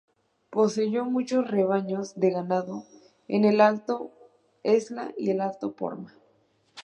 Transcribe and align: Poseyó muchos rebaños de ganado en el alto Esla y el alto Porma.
Poseyó 0.49 1.05
muchos 1.05 1.51
rebaños 1.51 2.15
de 2.19 2.31
ganado 2.31 2.87
en 3.27 3.45
el 3.45 3.61
alto 3.61 4.09
Esla 4.63 5.13
y 5.15 5.29
el 5.29 5.39
alto 5.41 5.73
Porma. 5.73 6.15